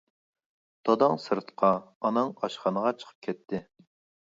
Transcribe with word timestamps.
داداڭ 0.89 1.13
سىرتقا، 1.25 1.71
ئاناڭ 2.09 2.33
ئاشخانىغا 2.41 2.97
چىقىپ 3.03 3.23
كەتتى. 3.31 3.65